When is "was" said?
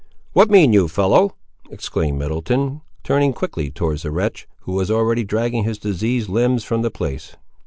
4.71-4.89